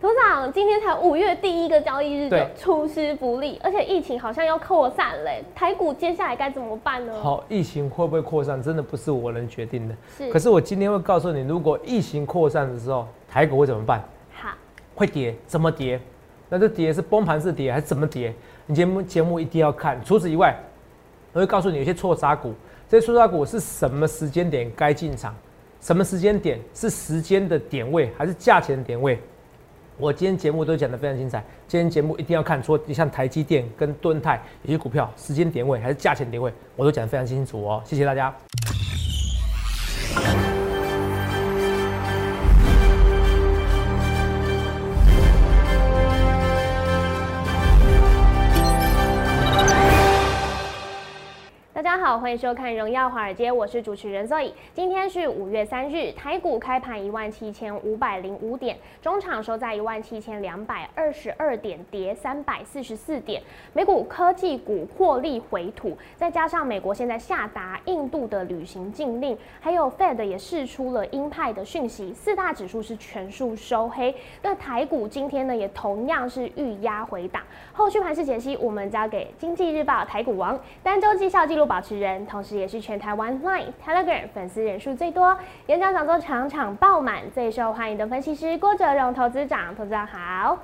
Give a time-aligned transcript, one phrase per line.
[0.00, 7.12] 董事长，今天才五月第一个交易日就出师不利，而且疫情好像要扩散嘞，台股接下来该怎么办呢？
[7.22, 9.94] 好，疫情会不会扩散，真的不是我能决定的。
[10.16, 14.02] 是可是我今天会告诉你，如果疫情扩散的时候，台股会怎么办？
[14.32, 14.48] 好，
[14.94, 16.00] 会跌，怎么跌？
[16.48, 18.34] 那这跌是崩盘式跌还是怎么跌？
[18.64, 20.02] 你节目节目一定要看。
[20.02, 20.58] 除此以外，
[21.34, 22.54] 我会告诉你有些错杀股，
[22.88, 25.36] 这些错杀股是什么时间点该进场？
[25.82, 29.20] 什么时间点是时间的点位还是价钱的点位？
[30.00, 37.82] 我今天节目都讲得非常精彩，今天节目一定要看，说你像台积电跟敦泰有些股票时间点位还是价钱点位，我都讲得非常清楚哦。
[37.84, 38.34] 谢谢大家。
[52.10, 54.50] 好，欢迎收看《荣耀华尔街》，我是主持人 Zoe。
[54.74, 63.40] 今天是五月三日，台股开盘一万七千五百零五点，中场收在一万七千两百二十二点，跌三百四十四点。
[63.72, 74.12] 美股科技股获利回吐，再加上美国现在下达印度的旅行禁令，还有 Fed 也释出了鹰派的讯息，四大指数是全数收黑。
[74.42, 77.40] 那台股今天呢，也同样是遇压回档。
[77.72, 89.74] 后续盘势解析，我们交给经济日报台股王单周绩效记录保持人，同时也是全台湾 Line、Telegram 粉丝人数最多、演讲讲座场场爆满、最受欢迎的分析师郭哲荣投资长。
[89.76, 90.58] 投资长好，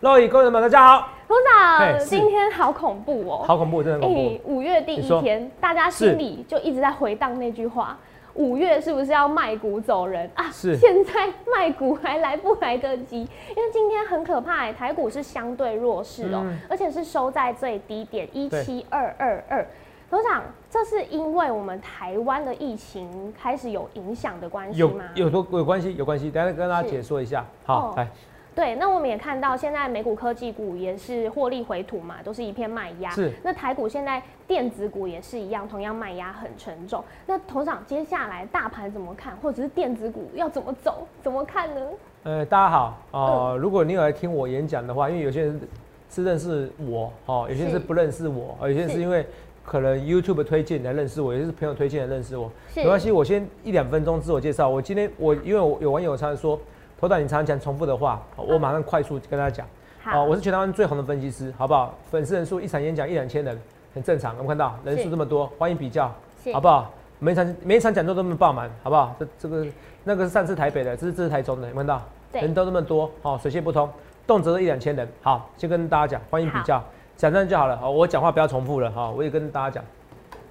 [0.00, 1.08] 各位观众们，大家好。
[1.26, 3.44] 投资长今天好恐怖哦！
[3.46, 4.54] 好恐怖，真的很恐哎，怖。
[4.54, 7.96] 五月第一天，大家心里就一直在回荡那句话：
[8.34, 10.50] 五月是不是要卖股走人啊？
[10.52, 13.20] 是现在卖股还来不来得及？
[13.56, 19.66] 因为今天很可怕哎，台股是相对弱势哦、嗯而且是收在最低点一七二二二。
[20.10, 25.04] 董事长，这是因为我们台湾的疫情开始有影响的关系吗？
[25.14, 26.30] 有多有关系，有关系。
[26.30, 27.44] 等下跟大家解说一下。
[27.66, 28.08] 哦好，来，
[28.54, 33.10] 对，那我们也看到，现在美股科技股也是获利回吐嘛，都是一片卖压。
[33.10, 37.04] 是那台股现在电子股也是一样，同样卖压很沉重。
[37.26, 41.80] 那头长接下来大盘怎么看，或者是电子股要怎么走，怎么看呢？
[42.22, 42.98] 呃，大家好。
[43.10, 45.60] 哦、嗯如果你有来听我演讲的话，因为有些人
[46.08, 49.26] 是认识我，哦，有些人是是不认识我，哦，有些是因为
[49.64, 52.50] 可能 YouTube 推荐来认识我，也是朋友推荐来认识我。
[52.72, 54.68] 是没关系，我先一两分钟自我介绍。
[54.68, 56.58] 我今天我因为我有网友常常说，
[57.00, 59.66] 头短你常常讲重复的话，哦我马上快速跟大家讲。
[60.02, 61.94] 好，哦，我是全台湾最红的分析师，好不好？
[62.10, 63.58] 粉丝人数一场演讲一两千人，
[63.94, 64.32] 很正常。
[64.32, 66.12] 我们看到人数是这么多，欢迎比较，
[66.52, 66.92] 好不好？
[67.20, 69.14] 每一场每一场讲座都那么爆满，好不好？
[69.18, 69.66] 这这个
[70.02, 72.02] 那个是上次台北的，这是这是台中的，有没有看到？
[72.40, 73.88] 人都那么多，哦，水泄不通，
[74.26, 75.06] 动辄都一两千人。
[75.20, 76.82] 好，先跟大家讲，欢迎比较，
[77.16, 77.76] 讲这样就好了。
[77.76, 79.84] 好，我讲话不要重复了，哈，我也跟大家讲，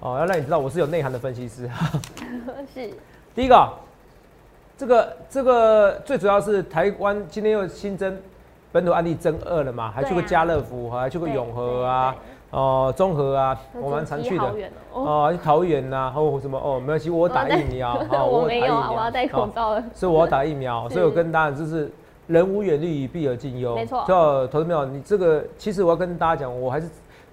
[0.00, 1.68] 哦，要让你知道我是有内涵的分析师。
[2.74, 2.90] 是
[3.34, 3.68] 第一个，
[4.76, 8.16] 这个这个最主要是台湾今天又新增
[8.70, 12.14] 本土案例增二了嘛，还去过家乐福，还去过永和啊，
[12.50, 14.44] 哦，中和啊，我蛮常去的。
[14.92, 15.02] 哦。
[15.02, 19.84] 哦，桃园呐，或什么哦，没关系，我打疫苗， 哦我没有啊，我要戴口哦罩了。
[19.94, 21.90] 所以我要打疫苗，所以我跟大家就是
[22.26, 23.74] 人无远虑，必有近忧。
[23.74, 26.88] 没错就投资朋友，你这个其实我要跟大家讲，我还是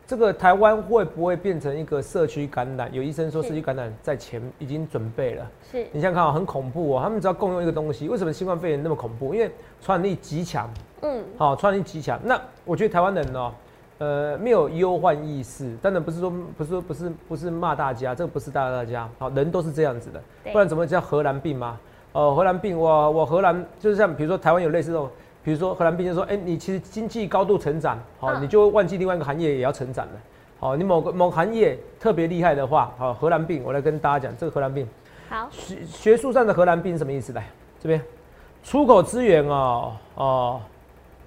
[0.07, 2.91] 这个台湾会不会变成一个社区感染？
[2.94, 5.47] 有医生说社区感染在前已经准备了。
[5.72, 7.01] 是你想想看啊、很恐怖哦。
[7.03, 9.33] 他们只要共用一个东西，为什么新冠肺炎那么恐怖？
[9.33, 10.67] 因为传染力极强，
[11.01, 12.19] 嗯，好、传染力极强。
[12.23, 13.53] 那我觉得台湾人哦，
[13.99, 20.19] 呃，没有忧患意识，当然不是说不是说不是不是骂大家，这个不是大大家，好、人都是这样子的，
[20.51, 21.79] 不然怎么叫荷兰病吗？
[22.12, 25.09] 哦、荷兰病，我我荷兰就是像比如说台湾有类似这种，
[25.44, 30.14] 比如说荷兰病，就是说，哎、你其实经济高度成长，好、嗯你就会忘记另外一个行业也要成长了。
[30.59, 34.88] 好、你某个某行业特别厉害的话，好、荷兰病，我来跟大家讲这个荷兰病。
[35.30, 37.31] 好，学学术上的荷兰病什么意思？
[37.31, 37.46] 来
[37.81, 38.02] 这边，
[38.64, 40.62] 出口资源哦哦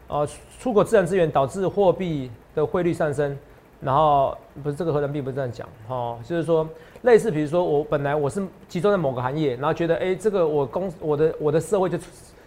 [0.09, 0.29] 哦，
[0.59, 3.39] 出口自然资源导致货币的汇率上升，
[3.85, 6.69] 然后不是这个荷兰病不是这样讲哦，就是说
[7.03, 11.99] 类似比如说我本来我是集中在某个行业，然后觉得哎、这个我公我的我的社会就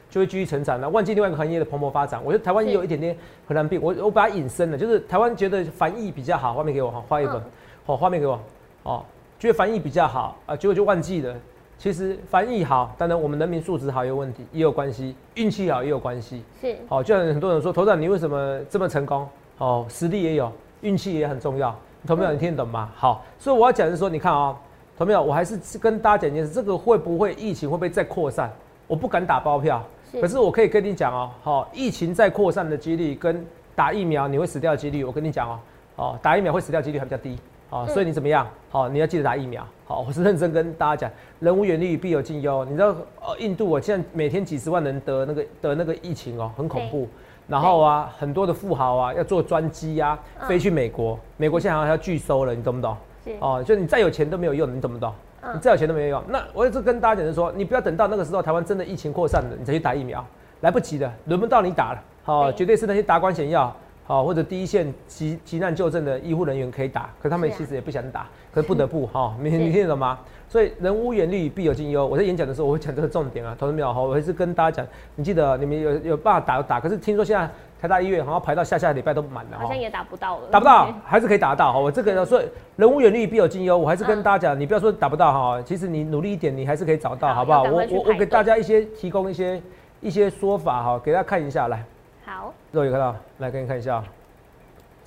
[0.10, 2.22] 就会继续成长了，忘记另外一个行业的蓬勃发展。
[2.24, 3.18] 我觉得台湾也有一点点
[3.48, 7.44] 荷兰病，我我把它引申了，就是台湾觉得翻译比较好，画面给我哈，画一本嗯，
[7.86, 8.40] 好、画面给我，
[8.84, 9.04] 哦，
[9.38, 11.36] 觉得翻译比较好啊，结果就忘记了。
[11.78, 16.42] 其实翻译好，当然我们人民素质好有问题，也有关系；运气好也有关系。
[16.62, 19.28] 是好、就像很多人说，头长你为什么这么成功？
[19.58, 20.50] 哦，实力也有，
[20.86, 21.76] 运气也很重要。
[22.08, 22.92] 投票你听得懂吗？
[22.96, 24.58] 好，所以我要讲的是说，你看啊、哦，
[24.96, 28.52] 投票我还是跟大家讲一件事，这个会不会疫情会不会再扩散？
[28.86, 33.44] 我不敢打包票，是可是我可以跟你讲哦，好、疫情再扩散的几率跟
[33.76, 35.60] 打疫苗你会死掉的几率，我跟你讲哦，
[35.96, 37.36] 哦，打疫苗会死掉的几率还比较低。
[37.68, 38.48] 好，所以你怎么样？
[38.70, 39.66] 好，你要记得打疫苗。
[39.88, 42.64] 好，我是认真跟大家讲，人无远虑，必有近忧。
[42.66, 47.10] 你知道，呃，印度我现在每天几十万人得那个得那个疫情哦，很恐怖。
[47.48, 51.18] 然后啊，很多的富豪啊，要坐专机呀，飞去美国。
[51.38, 52.98] 美国现在好像要拒收了，你懂不懂？
[53.40, 55.14] 哦，就你再有钱都没有用，你懂不懂？
[55.54, 56.24] 你再有钱都没有用。
[56.28, 60.26] 那我一直跟大家讲是说，你不要等到那个时候台湾真的疫情扩散了，你才去打疫苗，
[60.62, 62.02] 来不及的，轮不到你打了。
[62.24, 63.76] 好，绝对是那些达官显要。
[64.08, 70.20] 好，或者第一线急急难救症的医护人员可以打，可他们其实也不想打，可是不得不哈， 你你听得懂吗？
[70.48, 72.06] 所以人无远虑，必有近忧。
[72.06, 77.50] 我在演讲的时候，我会讲这个重点啊，同志们好，我还是跟大家讲，你记得你们有有办法打打，可是听说现在
[77.82, 81.80] 台大医院好像排到下下礼拜都满了，好像也打不到了，打不到 还是可以打得到哈。
[81.80, 87.64] 我这个所以人无远虑，必有近忧，我还是跟大家讲，你不要说打不到哈，其实你努力一点，你还是可以找到，好不好？
[87.64, 89.60] 我我我给大家一些提供一些
[90.00, 91.84] 一些说法哈，给大家看一下来。
[92.26, 94.04] 好，肉有看到，来给你看一下。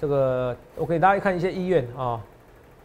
[0.00, 2.20] 这个我给大家看一些医院啊，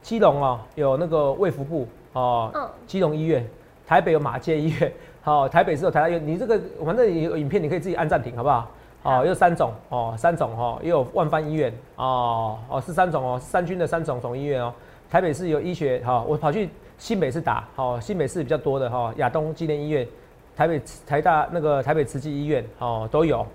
[0.01, 3.47] 基隆啊有那个卫福部啊，嗯，基隆医院，
[3.85, 4.91] 台北有马街医院，
[5.21, 8.67] 好，台北是有台大医院，你这个反正你有影片你可以自己按暂停，好不好？
[9.03, 14.73] 哦，有三种哦，三种哈，也有万方医院哦，哦是三种哦，三军的三种总医院哦，
[15.11, 20.07] 台北市有医学哈，我跑去新北市打，好，新北市比较多的哈，亚东纪念医院，
[20.55, 23.45] 台北台大那个台北慈济医院哦都有。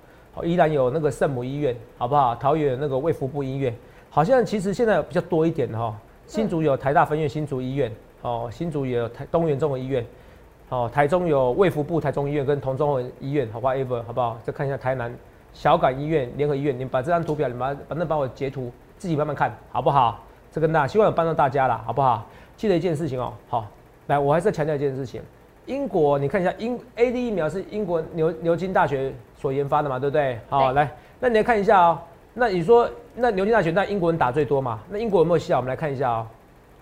[0.45, 2.35] 依然有那个圣母医院，好不好？
[2.37, 3.75] 桃园那个卫福部医院，
[4.11, 5.95] 好像其实现在比较多一点哈。
[6.27, 7.91] 新竹有台大分院新竹医院，
[8.23, 10.05] 哦，新竹也有台东园综合医院，
[10.69, 14.39] 哦，台中有卫福部台中医院跟同中文医院，好吧？ever 好不好？
[14.45, 15.11] 再看一下台南
[15.53, 20.23] 小港医院联合医院，你把这张图表，你把反正把我截图，自己慢慢看好不好？
[20.53, 22.27] 这跟大希望有帮到大家了，好不好？
[22.57, 23.67] 记得一件事情哦，好，
[24.09, 25.23] 来，我还是强调一件事情。
[25.69, 30.41] 英国，你看一下英 A D 疫苗是英国牛牛津大学所研发的嘛，对不对？
[30.49, 31.99] 好，来，那你来看一下哦。
[32.33, 34.81] 那你说，那牛津大学那英国人打最多嘛？
[34.89, 35.59] 那英国有没有效？
[35.59, 36.27] 我们来看一下哦。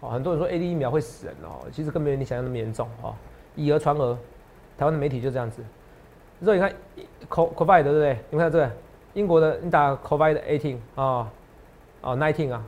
[0.01, 3.13] 哦，很多人说 A D 疫苗会死人哦，其实根本没有你想象那么严重哦。
[3.57, 4.15] 以讹传讹，
[4.79, 5.63] 台湾的媒体就这样子。
[6.45, 6.73] 所以你看
[7.29, 8.19] Co COVID 对不对？
[8.31, 8.71] 你看这个
[9.15, 11.29] 英国的，你打 COVID eighteen 啊，
[12.03, 12.63] 哦 nineteen 啊，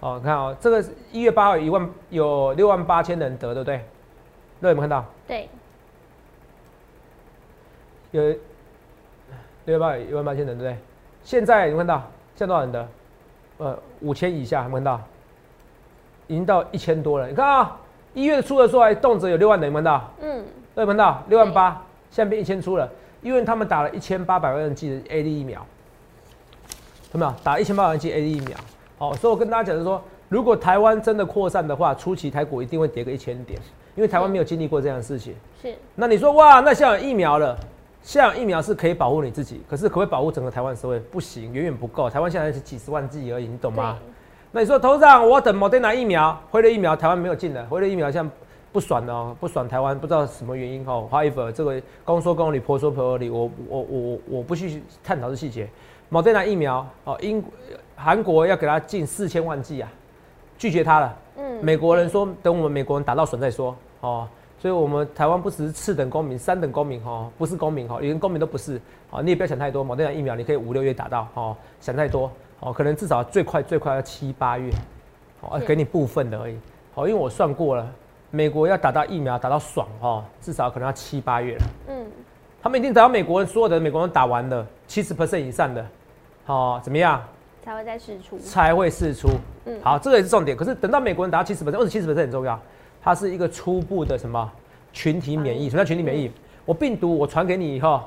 [0.00, 3.80] 哦，你看哦，这个一月八号一万有六万八千人得，对不对？
[4.60, 5.04] 那有没有看到？
[5.26, 5.48] 对，
[8.12, 8.22] 有
[9.66, 10.76] 六万八一万八千人，对不对？
[11.22, 11.98] 现在有看到？
[12.34, 12.88] 现在多少人的？
[13.58, 15.00] 呃，五千以下，有没有看到？
[16.26, 17.28] 已经到一千多了。
[17.28, 17.78] 你看啊，
[18.14, 20.12] 一月初的时候还动辄有六万人，有看到？
[20.20, 20.44] 嗯，
[20.74, 21.22] 有没看到？
[21.28, 22.90] 六万八，现在变一千出了，
[23.22, 25.64] 因为他们打了一千八百万剂的 A D 疫苗，
[27.12, 27.34] 有没有？
[27.42, 28.56] 打一千八百万剂 A D 疫苗。
[28.98, 33.60] 好，所以我跟大家讲是说，如果台湾真的扩散的话，初期台股一定会跌个一千点。
[33.96, 35.74] 因为台湾没有经历过这样的事情，是。
[35.94, 37.58] 那你说哇，那像有疫苗了，
[38.02, 41.00] 像有疫苗是可以保护你自己，可是可不可以保护整个台湾社会？
[41.00, 42.08] 不行，远远不够。
[42.08, 43.98] 台湾现在是几十万剂而已，你懂吗？
[44.52, 48.30] 那你说头上我等莫德拿疫苗，辉瑞疫苗台湾没有进的，辉瑞疫苗像
[48.70, 51.08] 不爽哦，不爽台湾不知道什么原因哦。
[51.10, 55.68] However，这个公说公理，婆说婆理，我我我我不去探讨这细节。
[56.08, 57.42] 莫德拿疫苗哦，英
[57.96, 59.90] 韩国要给他进四千万剂啊，
[60.58, 61.16] 拒绝他了。
[61.36, 63.76] 嗯，美国人说等我们美国人打到损再说。
[64.00, 64.28] 哦，
[64.58, 68.80] 所以我们台湾不只是次等公民，三等公民哈，不是公民哈，连公民都不是。
[69.10, 72.30] 好，你也不要想太多，某那疫苗你可以五六月打到，哦，想太多，
[72.60, 74.70] 哦，可能至少最快最快要七八月，
[75.40, 76.58] 哦，给你部分的而已。
[76.94, 77.90] 好，因为我算过了，
[78.30, 81.62] 美国要打到疫苗打到爽哈，至少可能要七八月了。
[81.88, 82.06] 嗯，
[82.62, 85.84] 他们一定等到美国人所有的美国人打完了七十 percent 以上的，
[86.44, 87.22] 好，怎么样？
[87.66, 88.38] 才会再试出。
[88.38, 89.28] 才会试出。
[89.64, 90.56] 嗯，好，这个也是重点。
[90.56, 92.58] 可是等到美国人达到七十 percent，为什么七十 percent 很重要？
[93.02, 94.48] 它是一个初步的什么
[94.92, 95.68] 群体免疫？
[95.68, 96.30] 什么叫群体免疫？
[96.64, 98.00] 我病毒我传给你以后，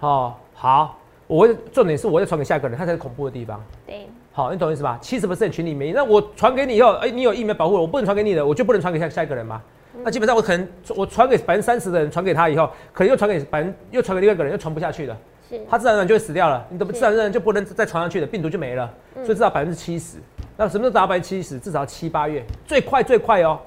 [0.00, 3.62] 哦好，我会重点是我要传给下一个人，它才是恐怖的地方。
[3.86, 4.98] 对，好，你懂意思吧？
[5.02, 9.60] 七十 percent 群体免疫，那我传给你以后，哎，你有疫苗保护了，我不能传给你的，我就不能传给下下一个人吗？
[10.02, 10.66] 那基本上我可能
[10.96, 15.14] 我传给百分之三十的人，传给他以后，可能又传给百分又传给另外一个人，又传不下去了。
[15.48, 16.64] 是，他自然而然就会死掉了。
[16.68, 18.26] 你怎么自然而然就不能再传上去了？
[18.26, 18.92] 病毒就没了。
[19.14, 20.18] 所以至少百分之七十。
[20.56, 21.58] 那什么时候达到百分之七十？
[21.58, 23.58] 至少七八月，最快最快哦。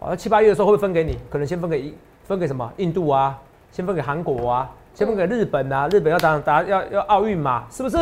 [0.00, 1.16] 哦，七八月的时候会不会分给你？
[1.28, 1.94] 可能先分给
[2.24, 2.72] 分给什么？
[2.78, 3.38] 印度啊，
[3.70, 5.86] 先分给韩国啊，先分给日本啊。
[5.88, 7.96] 日本要打打要要奥运嘛，是不是？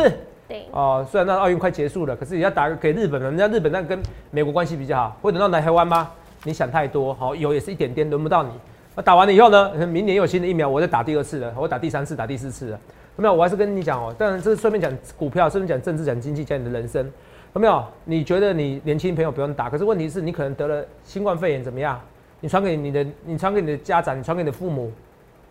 [0.47, 0.65] 对。
[0.71, 6.09] 哦，虽然那奥运快结束了，可是也要打给日本人家日本那跟美国关系比较好，会等到来台湾吗？
[6.45, 7.13] 你想太多。
[7.13, 8.49] 好，有也是一点点，轮不到你。
[8.95, 9.71] 那打完了以后呢？
[9.85, 12.79] 明年又有新的疫苗，我再打第二次了，我打第三次，打第四次了。
[13.19, 13.33] 有没有？
[13.33, 14.15] 我还是跟你讲哦。
[14.17, 17.05] 当然这是顺便讲股票，顺便讲政治，讲经济，讲你的人生。
[17.53, 17.83] 有没有？
[18.05, 21.99] 你觉得你年轻朋友不用打，可是问题是你可能得了新冠肺炎怎么样？
[22.39, 24.89] 你传给你的，你传给你的家长，你传给你的父母，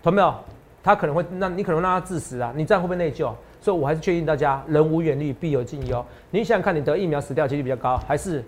[0.02, 0.34] 懂没有？
[0.82, 2.50] 他可能会让你可能让他致死啊！
[2.56, 3.30] 你这样会不会内疚？
[3.60, 6.02] 所以我还是建议大家，人无远虑，必有近忧。
[6.30, 8.42] 你想想看，你得疫苗死掉几率比较高，还是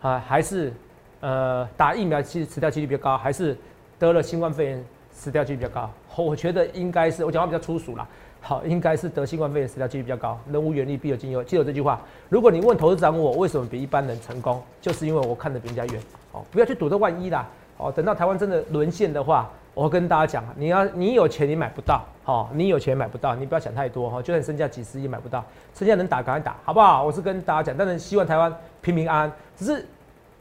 [0.00, 0.72] 啊，还是
[1.20, 3.54] 呃打疫苗其实死掉几率比较高，还是
[3.98, 5.90] 得了新冠肺炎死掉几率比较高？
[6.16, 8.06] 我觉得应该是我讲话比较粗俗啦。
[8.46, 10.38] 好，应该是得新冠肺炎死掉几率比较高。
[10.52, 11.42] 人无远虑，必有近忧。
[11.42, 11.98] 记住这句话。
[12.28, 16.02] 如果你问投资长我为什么比一般人成功，就是因为我看得比人家远。
[16.32, 17.48] 哦，不要去赌这万一啦。
[17.78, 22.04] 哦，等到台湾真的沦陷的话，我跟大家讲，你要你有钱你买不到。
[22.22, 24.10] 好，你有钱买不到，你不要想太多。
[24.10, 25.42] 哈，就算身价几十亿买不到，
[25.74, 27.02] 身价能打赶快打，好不好？
[27.02, 29.32] 我是跟大家讲，但是希望台湾平平安安。
[29.56, 29.86] 只是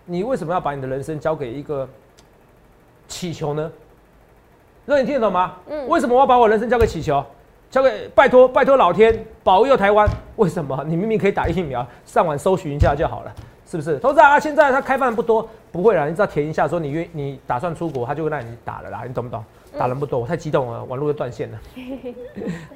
[0.03, 1.87] 你为什么要把你的人生交给一个
[3.07, 3.71] 祈求呢？
[4.83, 5.53] 那你听得懂吗？
[5.67, 5.87] 嗯。
[5.87, 7.25] 为什么我要把我人生交给祈求？
[7.73, 10.07] 交给拜托拜托老天保佑台湾？
[10.35, 10.83] 为什么？
[10.87, 13.33] 你明明可以打疫苗，上网搜寻一下就好了，
[13.65, 13.97] 是不是？
[13.97, 16.05] 投资啊，现在他开放不多，不会啦。
[16.05, 19.01] 你只要填一下说你愿你打算出国，他就会让你打了啦。
[19.07, 19.43] 你懂不懂？
[19.75, 21.59] 打人不多，我太激动了，网络又断线了。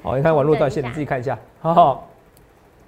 [0.02, 1.38] 好，你看网络断线，你自己看一下。
[1.60, 2.08] 好，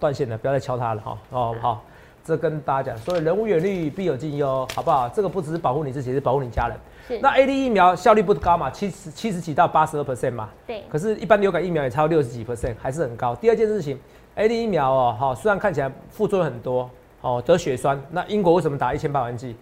[0.00, 1.18] 断线了，不要再敲它了哈。
[1.30, 1.84] 哦，好，
[2.24, 5.08] 这跟大家讲，所以人无远虑，必有近忧，好不好？
[5.10, 6.76] 这个不只是保护你自己，是保护你家人。
[7.18, 8.70] 那 A D 疫苗效率不高嘛？
[8.70, 10.48] 七十七十几到八十二 percent 嘛。
[10.66, 10.84] 对。
[10.88, 13.34] 可是，一般流感疫苗也超六十几 percent，还是很高。
[13.34, 13.98] 第二件事情
[14.36, 16.88] ，A D 疫苗哦，好，虽然看起来副作用很多，
[17.20, 18.00] 哦，得血栓。
[18.10, 19.56] 那英国为什么打一千八万剂？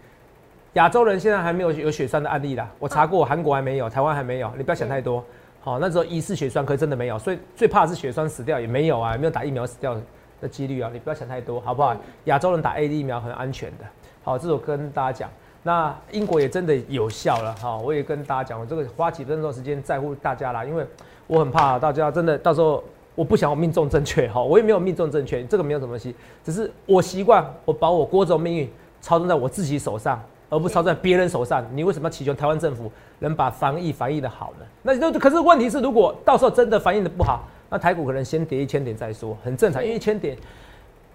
[0.74, 2.68] 亚洲人现在还没有有血栓的案例啦。
[2.78, 4.52] 我查过，韩国还没有，台湾还没有。
[4.56, 5.24] 你不要想太多。
[5.60, 7.18] 好，那时候疑似血栓，可是真的没有。
[7.18, 9.96] 所以最怕是血栓死掉，也没有啊，没有打疫苗死掉
[10.40, 10.90] 的几率啊。
[10.92, 11.96] 你不要想太多，好不好？
[12.24, 13.84] 亚洲人打 A D 疫苗很安全的。
[14.22, 15.30] 好，这是我跟大家讲。
[15.64, 20.86] 那英国也真的有效了哈，我也跟大家讲，我这个花几分钟时间在乎大家啦，因为
[21.26, 22.82] 我很怕大家真的到时候
[23.14, 31.64] 我不想我命中正确哈，我也没有命中正确，这个没有什么关系，只是我习惯我把我郭总命运操纵在我自己手上，而不操纵在别人手上。
[31.74, 34.64] 你为什么要祈求台湾政府能把防疫防疫的好呢？
[34.82, 40.36] 那就可是问题是，如果到时候真的防疫的不好，那台股可能先跌一千点再说，很正常，因为一千点。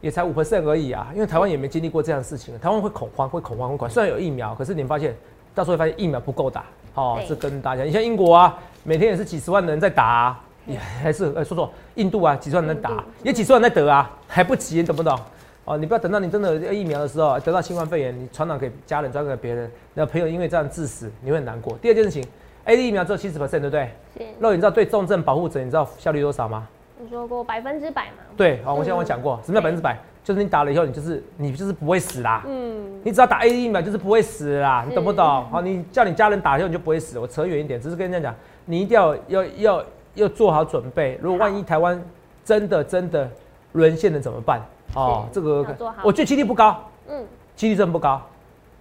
[0.04, 3.90] 也才五 percent 而已啊，因为台湾也没经历过这样的事情，台湾会恐慌，会恐慌，会恐慌。
[3.90, 5.16] 虽然有疫苗，可是你发现
[5.56, 15.18] 到时候发现疫苗不够打，哦，是跟大家，你像英国啊，每天也是几十万人在打，也还是呃说说印度啊，几十万人在打，也几十万人在得啊，还不急，懂不懂？
[15.64, 21.78] 哦，你不要等到你真的疫苗的时候，得到新冠肺炎，你传染给家人，传染给别人，那朋友因为这样致死，你会很难过。
[21.78, 22.22] 第二件事情
[22.66, 23.90] ，A D 疫苗只有七十 percent，对不对？
[24.18, 24.26] 是。
[24.40, 26.68] 那你知道对重症保护者，你知道效率多少吗？
[27.04, 28.24] 你说过百分之百嘛？
[28.38, 29.98] 对，好，我现在我讲过，什么叫百分之百？
[30.24, 32.42] 就是你打了以后，你就是你就是不会死啦。
[32.48, 34.86] 嗯，你只要打 A 疫苗，就是不会死啦。
[34.88, 35.26] 你懂不懂？
[35.52, 37.20] 好，你叫你家人打以后，你就不会死。
[37.20, 41.20] 我扯远一点，只是跟人家讲，你一定要要要要做好准备。
[41.22, 42.02] 如果万一台湾
[42.46, 43.30] 真的真的
[43.74, 44.62] 沦陷了怎么办？
[44.96, 45.66] 哦，这个
[46.02, 46.82] 我觉得几率不高。
[47.10, 47.26] 嗯，
[47.58, 48.22] 几率真不高。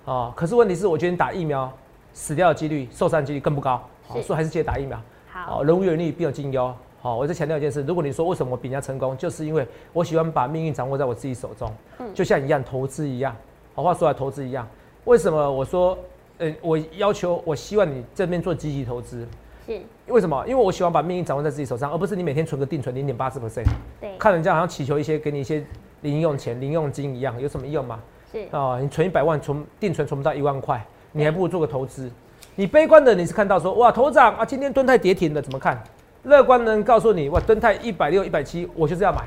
[0.05, 1.69] 哦，可是问题是，我觉得你打疫苗
[2.13, 3.83] 死掉的几率、受伤几率更不高。
[4.07, 4.97] 好，所以还是接打疫苗。
[5.29, 6.73] 好，人无远虑，必有近忧。
[7.03, 11.69] 好，我再强调一件事，如果你说为什么我比人家成功，就是因为我喜欢把命运掌握在我自己手中，
[11.99, 13.35] 嗯，就像一样投资一样，
[13.75, 14.65] 好话说来投资一样，
[15.03, 15.99] 为什么我说，
[16.39, 19.27] 呃，我要求我希望你这边做积极投资，
[19.67, 20.47] 是，为什么？
[20.47, 23.67] 因为我喜欢把命运掌握在自己手上，而不是你每天存个定存零点八四 percent，
[24.01, 25.65] 对，看人家好像祈求一些给你一些
[26.03, 27.99] 零用钱、零用金一样，有什么用吗？
[28.31, 30.81] 是，啊，你存一百万，存定存存不到一万块，
[31.11, 32.09] 你还不如做个投资。
[32.55, 35.83] 你悲观的你是看到说，哇，头涨啊，今天蹲太跌停了，怎么看？
[36.25, 39.23] 乐观的人告诉你，哇，登泰一百六、一百七，我就是要买。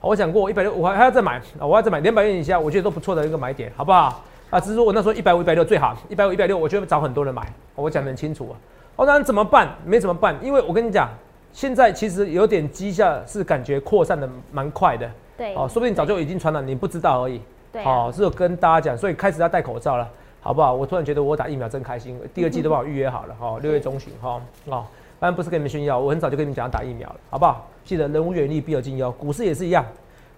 [0.00, 4.22] 我讲过，一百六我还还要再买啊，我要再买两百元以下，我觉得都不错的一个买点，好不好？
[4.50, 7.46] 啊，只是说我那时候一百五、一百六最好，一百五、一百六，我觉得找很多人买。
[7.74, 8.54] 我讲的很清楚啊。
[8.96, 9.68] 哦，那怎么办？
[9.84, 11.08] 没怎么办，因为我跟你讲，
[11.52, 15.10] 现在其实有点迹象是感觉扩散的蛮快的。
[15.36, 15.54] 对。
[15.54, 17.40] 哦，说不定早就已经传染，你不知道而已。
[17.70, 17.84] 对。
[17.84, 20.08] 哦，是有跟大家讲，所以开始要戴口罩了，
[20.40, 20.74] 好不好？
[20.74, 24.84] 我突然觉得我打疫苗真开心，第二季都帮我预约好了哈，六月中旬哈哦。
[25.22, 27.64] 当然不是跟你们炫耀，我很早就跟你们讲要打疫苗了，好不好？
[27.84, 29.08] 记得人无远虑，必有近忧。
[29.12, 29.86] 股市也是一样，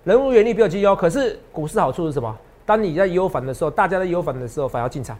[0.04, 0.94] 人无远虑，必有近忧。
[0.94, 2.36] 可是股市好处是什么？
[2.66, 5.16] 当你在忧烦的时候，大家在忧烦的时候，反而进场。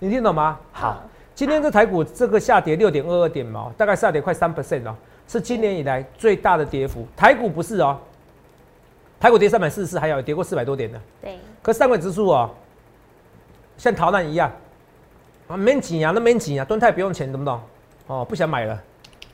[0.00, 0.58] 你听懂吗？
[0.72, 1.04] 好，
[1.36, 4.96] 今天这台股这个下跌六点二二点嘛，大概下跌快三 percent 哦，
[5.28, 7.06] 是今年以来最大的跌幅。
[7.16, 7.96] 台股不是哦，
[9.20, 11.00] 台股跌三百四十四，还有跌过四百多点的。
[11.22, 11.38] 对。
[11.62, 12.50] 可上轨指数哦，
[13.76, 14.50] 像逃难一样
[15.46, 17.60] 啊，没钱啊，那没钱啊，蹲太不用钱，懂不懂？
[18.10, 18.76] 哦，不想买了，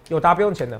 [0.08, 0.78] 有达不用钱的，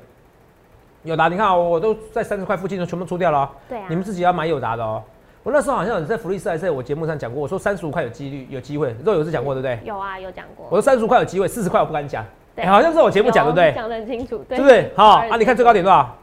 [1.02, 3.50] 有达，你看我都在三十块附近都全部出掉了。
[3.70, 5.02] 对啊，你们自己要买有达的哦。
[5.42, 9.80] 我那时候好像在福利社还是在我节目上讲过，我说三十五块有几率有机会，肉有是讲过对不对？
[9.82, 10.66] 有啊，有讲过。
[10.68, 12.22] 我说三十五块有机会，四十块我不敢讲。
[12.54, 13.72] 对，好像是我节目讲对不对？
[13.72, 14.92] 讲得很清楚，对不对？
[14.94, 16.14] 好啊，你看最高点多少？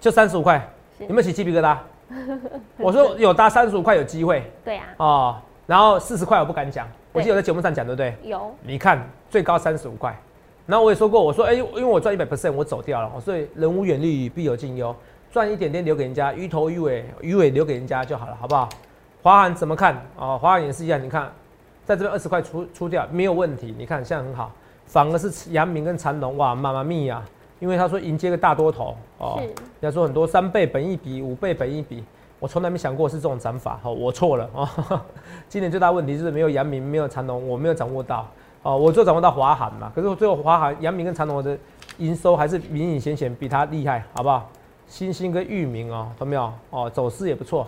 [0.00, 0.68] 就三十五块，
[0.98, 1.76] 有没有起鸡皮疙瘩？
[2.76, 4.50] 我说有达三十五块有机会。
[4.64, 4.86] 对啊。
[4.96, 8.16] 哦，然后四十块我不敢讲，我记得我在节目上讲对不对？
[8.24, 8.52] 有。
[8.62, 10.12] 你看最高三十五块。
[10.66, 14.94] 然后我也说过，我说，哎，因为我赚一百 percent，我走掉了，所以人无远虑，必有近忧，
[15.30, 18.68] 赚一点点留给人家，鱼头鱼尾，鱼尾留给人家就好了，好不好？
[19.22, 20.38] 华航怎么看啊？
[20.38, 21.30] 华航也是一样，你看
[21.84, 24.50] 在这边二十块出出掉没有问题，你看现在很好，
[24.86, 27.22] 反而是阳明跟长隆哇，妈妈咪呀！
[27.60, 29.36] 因为他说迎接个大多头哦，
[29.80, 32.04] 人家说很多三倍本一比、五倍本一比，
[32.38, 34.68] 我从来没想过是这种涨法，哦，我错了哦。
[35.48, 38.28] 今年最大问题就是没有阳明，没有长隆，我没有掌握到
[38.64, 39.92] 哦，我就掌握到华航嘛。
[39.94, 41.56] 可是最后华航、阳明跟长隆的
[41.98, 44.50] 营收还是明明显显比它厉害，好不好？
[44.88, 46.52] 星星跟域名哦，懂没有？
[46.70, 47.66] 哦，走势也不错，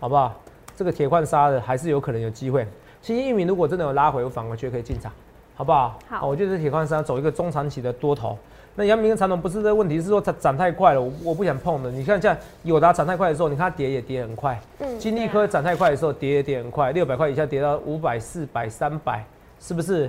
[0.00, 0.34] 好不好？
[0.76, 2.66] 这个铁矿砂的还是有可能有机会。
[3.02, 5.10] 星星域名如果真的有拉回，我反而觉得可以进场，
[5.56, 5.98] 好不好？
[6.08, 8.38] 好，我觉得铁矿砂走一个中长期的多头。
[8.76, 11.90] 那阳明跟长隆不是这个问题，是说它涨太快了，我我不想碰的。
[11.90, 14.60] 你看像友达涨太快的时候，你看它跌也跌很快。
[14.78, 14.98] 嗯。
[15.00, 19.24] 金利科涨太快的时候，跌也跌很快，六百块以下跌到五百、四百、三百，
[19.60, 20.08] 是不是？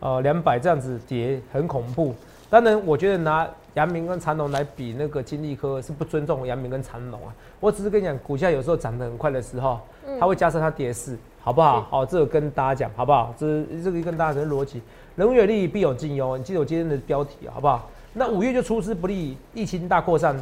[0.00, 2.14] 呃，两百这样子跌很恐怖。
[2.50, 7.34] 当然，我觉得拿阳明跟长隆来比那个金利科是不尊重阳明跟长隆啊。
[7.60, 9.80] 我只是跟你讲，股价有时候涨得很快的时候，
[10.18, 11.82] 它会加深它跌势，好不好？
[11.82, 13.34] 好，这个跟大家讲，好不好？
[13.36, 14.80] 这这个跟大家讲逻辑，
[15.16, 16.38] 人无远虑，必有近忧。
[16.38, 17.90] 你记得我今天的标题，好不好？
[18.14, 20.34] 那五月就出师不利，疫情大扩散，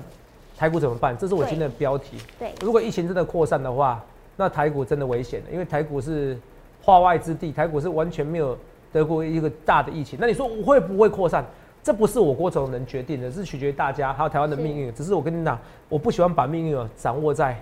[0.57, 1.17] 台股怎么办？
[1.19, 2.19] 这是我今天的标题。
[2.39, 4.03] 对，如果疫情真的扩散的话，
[4.37, 6.39] 那台股真的危险了，因为台股是
[6.83, 8.57] 化外之地，台股是完全没有
[8.93, 10.19] 得过一个大的疫情。
[10.21, 11.45] 那你说我会不会扩散？
[11.83, 14.93] 这不是我郭总能决定的，是取决于大家还有台湾的命运。
[14.93, 17.57] 只是我跟你讲，我不喜欢把命运啊掌握在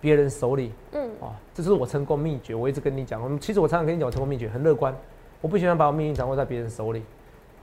[0.00, 0.72] 别人手里。
[0.92, 2.54] 嗯，哦，这是我成功秘诀。
[2.54, 4.94] 我一直跟你讲，其实我常常跟你讲我成功秘诀，很乐观。
[5.40, 7.02] 我不喜欢把我命运掌握在别人手里。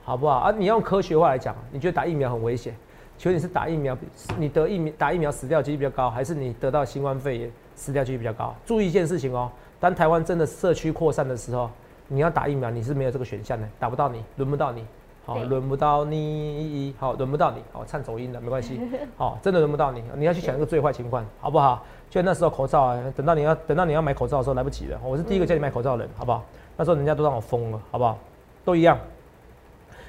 [0.02, 0.50] 好不好啊？
[0.50, 2.74] 你用科学话来讲，你觉得打疫苗很危险？
[3.16, 3.96] 请问你是打疫苗，
[4.36, 8.52] 你得疫苗打疫苗死掉几率比较高，还是你得到新冠肺炎死掉几率比较高？
[8.64, 9.48] 注意一件事情哦，
[9.78, 11.70] 当台湾真的社区扩散的时候，
[12.12, 14.84] 你要打疫苗，你是没有这个选项的，打不到你，轮不到你，
[15.24, 18.80] 好，轮不到你，好，轮不到你，好，唱走音的没关系，
[19.16, 21.84] 好，真的轮不到你，你要去想一个最坏情况，好不好？
[22.10, 26.44] 就那时候口罩啊，等到你要等到你要买口罩的时候来不及了，我是第一个叫你买口罩的人，好不好？
[26.76, 28.18] 那时候人家都让我疯了，好不好？
[28.64, 28.98] 都一样。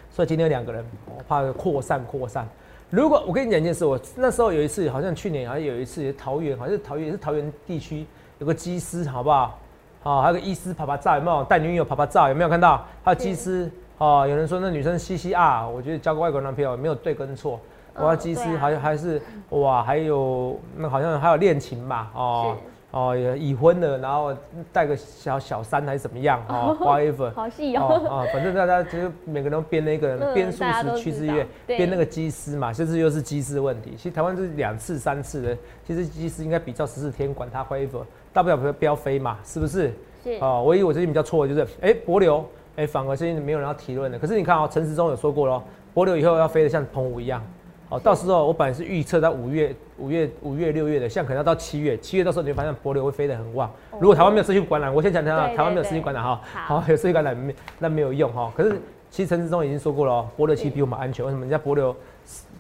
[0.10, 2.48] 所以今天有两个人，我怕扩散扩散。
[2.90, 8.06] 如果我跟你讲一件事，我那时候有一次，好像去年好像有一次桃园，好像是桃园也是桃园地区
[8.40, 9.58] 有个机师，好不好？
[10.04, 12.28] 好，还有个医师拍拍照，有没有带女友拍拍照？
[12.28, 12.84] 有没有看到？
[13.04, 17.60] 还有技师，哦，有人说那女生 C C R，我觉得交个外国男朋友没有对跟错。
[17.96, 22.12] 我要机师还还是哇，还有那好像还有恋情吧？
[22.16, 22.58] 哦。
[22.92, 24.36] 哦，已婚的，然后
[24.74, 26.44] 带个小小三还是怎么样？
[26.50, 28.02] 哦， whatever，好细哦。
[28.10, 33.94] 啊，反正大家就每个人都编那个编数十去之月，编那个机师嘛，甚至又是机师问题。
[33.96, 39.94] 其实台湾是两次三次的，其实机师应该比照十四天，管他 whatever，大不了不要飞嘛，是不是？
[40.24, 40.38] 是。
[40.40, 44.18] 哦，唯一我最近比较错的就是，哎，博流，哎，反而最近没有人要提论的。
[44.18, 45.62] 可是你看哦，陈时中有说过喽，
[45.94, 47.44] 博流以后要飞得像澎湖一样。
[47.90, 51.98] 哦，到时候我本来是预测到五月、五月、五月、六月的，现在可能要到七月。
[51.98, 53.70] 七月到时候你会发现博流会飞得很旺。
[54.00, 56.40] 如果台湾没有失去感染，我先讲讲台湾没有失去感染哈。
[56.46, 58.50] 好，有失去感染没那没有用哈。
[58.56, 61.26] 可是其实陈志忠已经说过了，博流其实比我们安全。
[61.26, 61.42] 为什么？
[61.42, 61.94] 人家博流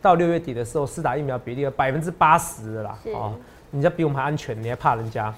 [0.02, 3.00] 到六月底的时候，四打疫苗比例有百分之八十的啦。
[3.14, 3.34] 哦，
[3.72, 5.34] 人家比我们还安全，你还怕人家？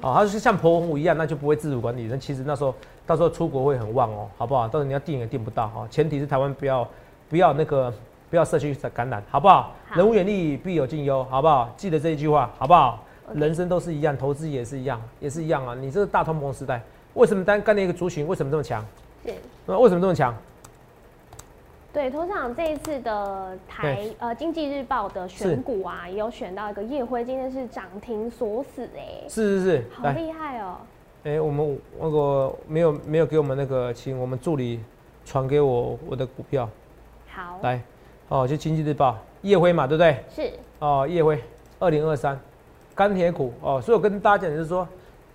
[0.00, 2.06] 哦，他是像澎湖一样，那就不会自主管理。
[2.10, 2.74] 那其实那时候
[3.06, 4.66] 到时候出国会很旺哦，好不好？
[4.68, 5.86] 到时候你要订也订不到哈。
[5.90, 6.88] 前提是台湾不要
[7.28, 7.92] 不要那个。
[8.30, 9.72] 不要社区感染，好不好？
[9.94, 11.72] 人无远虑，必有近忧，好不好？
[11.76, 13.04] 记得这一句话，好不好？
[13.32, 15.72] 人生都是一样，投资也是一样，也是一样啊！
[15.78, 18.84] 你这个大通膨时代，为什么单干的一个族群为什么这么强？
[19.24, 19.32] 是，
[19.66, 20.34] 那为什么这么强？
[21.94, 30.78] 对，头场这一次的台呃经济日报的选股啊，也有选到一个夜辉，今天是涨停锁死哎，是是是，好厉害哦！
[31.22, 34.80] 哎，我们那个没有没有给我们那个，请我们助理
[35.24, 36.68] 传给我我的股票，
[37.28, 37.80] 好，来。
[38.28, 40.18] 哦，就经济日报，夜辉嘛，对不对？
[40.34, 40.52] 是。
[40.80, 41.40] 哦，夜辉，
[41.78, 42.36] 二零二三，
[42.92, 44.86] 钢铁股哦，所以我跟大家讲就是说，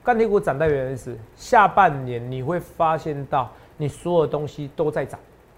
[0.04, 5.18] 钢铁股涨代表的是下半年你会发现到你所有东西都在涨。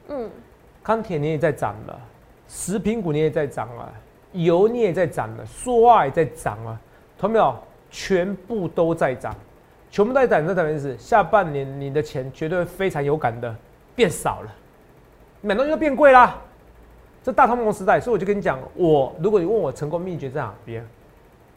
[0.09, 0.29] 嗯。
[0.83, 1.99] 钢铁你也在涨了，
[2.47, 3.93] 食品股你也在涨了，
[4.33, 6.79] 油你也在涨了，塑化也在涨了，
[7.17, 7.55] 同没有？
[7.89, 9.35] 全部都在涨，
[9.89, 13.53] 全部都在涨，这代表是下半年你的钱绝对非常有感的
[13.93, 14.55] 变少了，
[15.41, 16.39] 买东西都变贵啦。
[17.21, 20.83] 这大通膨时代，所以我就跟你讲，我如果你问我成功秘诀在哪边，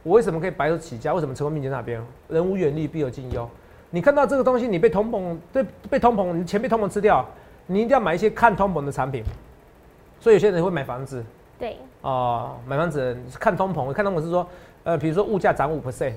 [0.02, 1.14] 我为什么可以白手起家？
[1.14, 2.04] 为什么成功秘诀在哪边？
[2.28, 3.48] 人无远虑，必有近忧。
[3.90, 7.24] 你看到这个东西，你被通膨，被，被通膨，你钱被通膨吃掉，
[7.66, 9.22] 你一定要买一些看通膨的产品。
[10.20, 11.22] 所以有些人会买房子，
[11.58, 14.46] 对，哦，买房子看通膨，看通膨是说，
[14.84, 16.14] 呃，比如说物价涨五 percent，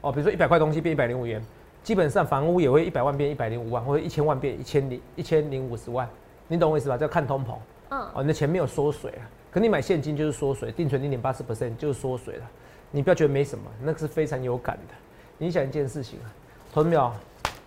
[0.00, 1.44] 哦，比如说一百块东西变一百零五元，
[1.82, 6.08] 基本上房屋也会一百万变一百零五万，或者一千万变一千零一千零五十万，
[6.46, 6.96] 你懂我意思吧？
[6.96, 7.56] 叫看通膨。
[7.90, 12.44] 嗯，哦，你的钱没有缩水啊，可你买现金就是缩水，定存零点八四 percent 就是缩水了，
[12.92, 14.94] 你不要觉得没什么，那个是非常有感的，
[15.38, 16.30] 你想一件事情啊，
[16.72, 17.10] 同没有？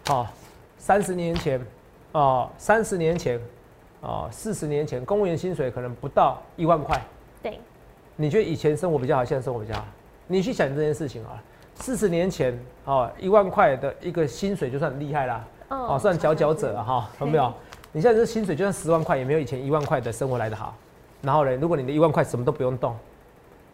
[0.08, 0.28] 好，
[0.78, 1.60] 三十年前，
[2.14, 3.40] 哦，三十年前，
[4.02, 7.02] 哦，四十年前，公务员薪水可能不到一万块。
[7.42, 7.60] 对。
[8.16, 9.86] 你觉得以前生活比较好，现在生活比较好？
[10.28, 11.42] 你去想这件事情啊。
[11.76, 17.52] 四十年前，哦，一万块的一个薪水就算很厉害啦，哦，算佼佼者了哈，有没有？
[17.92, 20.76] 你现在这薪水就算十万块，也没有以前一万块的生活来的好。
[21.22, 22.96] 然后呢，如果你的一万块什么都不用动，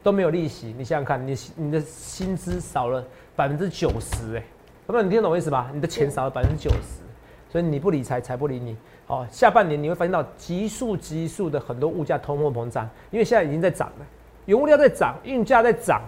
[0.03, 3.03] 都没有利息，你想想看，你你的薪资少了
[3.35, 4.43] 百分之九十，哎，
[4.87, 5.03] 有没有？
[5.03, 5.69] 你听懂我意思吧？
[5.73, 7.01] 你的钱少了百分之九十，
[7.49, 8.75] 所以你不理财，财不理你。
[9.07, 14.05] 哦，下半年你会发现到急速急速的很多物价通货膨胀，因为现在已经在涨了，
[14.45, 16.01] 原物料在涨，运价在涨。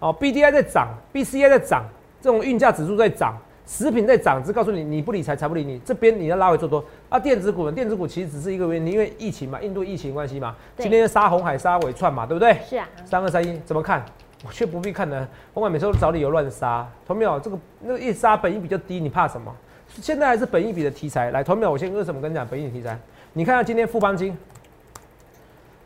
[0.00, 1.84] 哦，B D I 在涨，B C I 在涨，
[2.20, 5.78] 这种运价指数在涨，食品在涨，只告诉你你不理财，财不理你。
[5.84, 7.70] 这边你要拉回做多啊，电子股呢？
[7.70, 12.58] 电子股其实只是一个原因，因为疫情嘛，印度疫情关系嘛，今天杀红海杀尾串嘛，对不对？
[12.68, 12.88] 是啊。
[13.04, 14.04] 三二三一怎么看？
[14.44, 15.28] 我却不必看呢。
[15.54, 17.38] 红海每次都找理由乱杀，同没有？
[17.38, 19.54] 这个那个一杀本益比较低，你怕什么？
[20.00, 21.30] 现在还是本益比的题材。
[21.30, 21.72] 来，同没有？
[21.72, 22.98] 我先为什么跟你讲本益比题材？
[23.32, 24.36] 你看下今天富邦金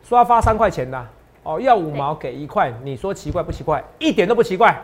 [0.03, 1.07] 说要发三块钱的。
[1.43, 3.81] 哦，要五毛给一块，你说奇怪不奇怪？
[3.99, 4.75] 一点都不奇怪，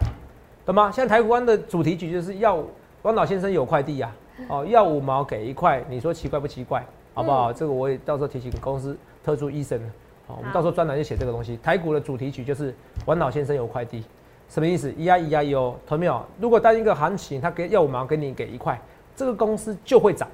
[0.65, 0.89] 懂吗？
[0.89, 2.63] 现在台湾的主题曲就是要
[3.01, 4.09] 汪老先生有快递呀。
[4.47, 6.81] 哦， 要五毛给一块，你说奇怪不奇怪？
[7.13, 7.51] 好不好？
[7.51, 9.77] 这个我也到时候提醒公司特殊医生。
[10.25, 11.59] 好，我们到时候专栏就写这个东西。
[11.61, 12.73] 台股的主题曲就是
[13.05, 14.05] 王老先生有快递，
[14.47, 14.89] 什么意思？
[14.93, 16.25] 咿呀咿呀哟，同没有？
[16.39, 18.79] 如果当一个行情，他给要五毛给你给一块，
[19.15, 20.27] 这个公司就会涨。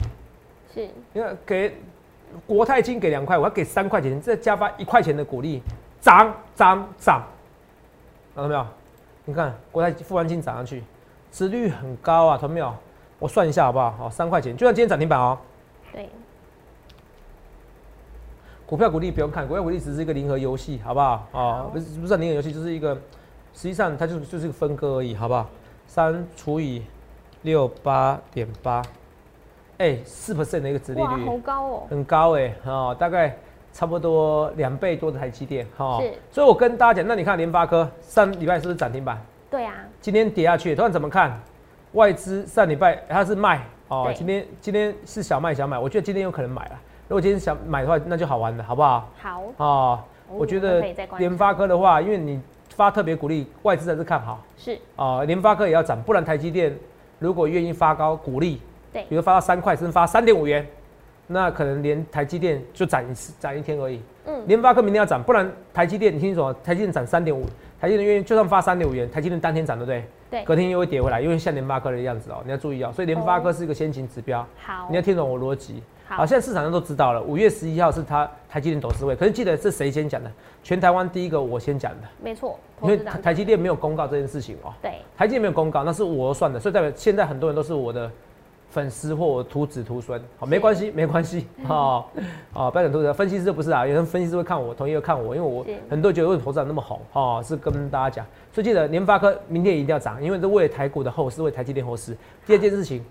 [0.73, 1.75] 是，因为给
[2.45, 5.61] 国泰金给两块，我要给三块钱，再加发一块钱的股利。
[6.01, 7.21] 涨涨涨，
[8.33, 8.65] 看到没有？
[9.25, 10.81] 你看国泰富安金涨上去，
[11.29, 12.73] 值率很高啊，看到没有？
[13.19, 13.91] 我算一下好不好？
[13.91, 15.37] 好，三块钱，就算今天涨停板哦。
[15.91, 16.07] 对。
[18.65, 21.27] 股票股利不用看，股票股利只是一个零和游戏，好不好？
[21.33, 22.95] 哦，不是不是零和游戏，就是一个，
[23.53, 25.49] 实际上它就就是一个分割而已，好不好？
[25.85, 26.83] 三除以
[27.41, 28.81] 六八点八，
[29.77, 33.35] 哎，四 percent 的一个值利率，好高哦，很高哎，哦，大概。
[33.71, 39.23] 差不多两倍多的台积电，哈，是，所以我跟大家讲，那你看联发科上礼拜是不是涨停板？
[39.49, 41.39] 对啊，今天跌下去，突然怎么看？
[41.93, 46.71] 外资上礼拜它是卖，哦，今天今天是小卖小买，我觉得今天有可能买了。
[47.07, 49.07] 如果今天想买的话，那就好玩了，好不好？
[49.19, 50.81] 好，哦，我觉得
[51.19, 52.41] 联发科的话，因为你
[52.75, 56.75] 发特别鼓励，外资还是看好，是，哦，联发科也要涨，不然台积电
[57.19, 58.59] 如果愿意发高鼓励，
[58.91, 60.65] 对，比如发到三块，甚至发三点五元。
[61.31, 64.01] 那可能连台积电就涨一次，涨一天而已。
[64.25, 67.45] 嗯，联发科明天要涨，不然台积电你听清楚台积电涨三点五，
[67.79, 70.03] 台积电愿意就算发三点五元，台积电当天涨，对不对？
[70.29, 70.43] 对。
[70.43, 72.91] 隔天又会跌回来，因为像联发科的样子哦，你要注意哦。
[72.93, 74.45] 所以联发科是一个先行指标。
[74.63, 74.87] 好。
[74.89, 75.81] 你要听懂我逻辑。
[76.07, 76.25] 好。
[76.25, 80.31] 现在市场上都知道了，五月十一号是他台积电董事会，可是记得是谁先讲的？
[80.63, 82.07] 全台湾第一个我先讲的。
[82.23, 82.59] 没错。
[82.81, 84.73] 因为台积电没有公告这件事情哦。
[84.81, 84.93] 对。
[85.17, 88.09] 台积电没有公告，那是我算的，所以代表现在很多人都是我的。
[88.69, 92.11] 粉丝或徒子徒孙，好，没关系，没关系， 好，
[92.53, 102.15] 好，不要讲徒子，分析师不是啊，有人分析师会看我，同意会看我，因为我很多觉得为什么投资那么红，哦，是跟大家讲，所以记得联发科明天一定要涨，因为这为了台股的后市，为台积电后市。
[102.45, 103.03] 第二件事情，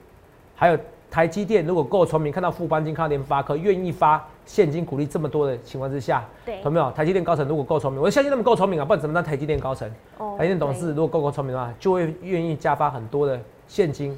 [0.54, 0.78] 还有
[1.10, 6.88] 台积电如果够聪明，看到富邦金，看到联发科愿意发现金鼓励这么多的情况之下，对，有没有？
[6.92, 9.90] 台积电高层如果够聪明，我相信他们够聪明啊，不然怎么当台积电高层？
[10.18, 14.16] 哦，台积电董事如果够够聪明的话，就会愿意加发很多的现金。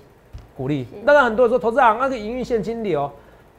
[0.60, 3.10] 鼓励，当然很多人说投资长那个营运现金流，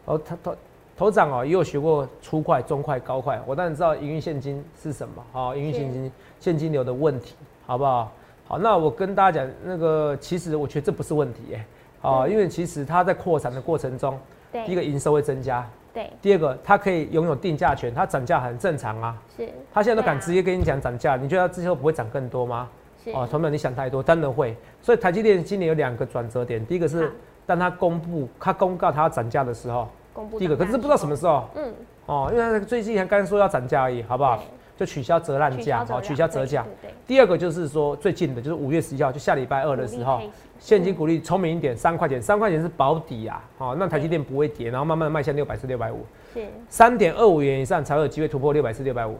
[0.05, 0.55] 哦，投投
[0.95, 7.33] 投资长哦也有学过粗快、中快、高快，我当然知道营运现金是什么，好，营运现金现金流的问题，
[7.65, 8.11] 好不好？
[8.47, 11.65] 好，那我跟大家讲，那个其实我觉得这不是问题，哎，
[12.01, 14.15] 哦，因为其实它在扩产的过程中，
[14.51, 22.69] 第一个营收会增加，对，第二个它可以拥有定价权，它涨价很正常啊，是，它现在都敢直接跟你讲涨价，你觉得之后不会涨更多吗？
[23.13, 24.55] 哦，同样你想太多，当然会。
[24.81, 27.11] 所以台积电今年有两个转折点，第一个是
[27.45, 30.39] 当它公布、它公告它要涨价的时候，公布。
[30.39, 31.47] 第一个，可是不知道什么时候。
[31.55, 31.73] 嗯。
[32.07, 34.43] 哦，因为最近还刚说要涨价而已，好不好？
[34.77, 36.65] 就取消折烂价，好，取消折价。
[37.05, 40.19] 第二个就是说最近的，就是五月十一号，就下礼拜二的时候，
[40.57, 46.03] 现金股利聪明一点，三块钱，三块钱是保底啊，好，那台积电不会跌，然后慢慢的迈向六百四、六百五。
[46.33, 46.41] 是。
[46.67, 49.19] 三点二五元以上才会有机会突破六百四、六百五。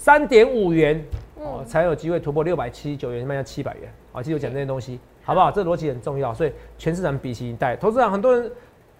[0.00, 0.98] 三点五元。
[1.36, 3.92] 哦，才有机会突破六百七十九元，卖到七百元。
[4.14, 5.50] 啊，记得讲这些东西，好不好？
[5.50, 7.76] 这逻辑很重要，所以全市场比心一待。
[7.76, 8.50] 投资人很多人